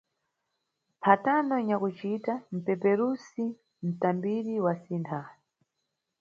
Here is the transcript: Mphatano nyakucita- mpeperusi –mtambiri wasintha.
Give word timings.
Mphatano 0.97 1.53
nyakucita- 1.67 2.43
mpeperusi 2.57 3.43
–mtambiri 3.55 4.53
wasintha. 4.65 5.19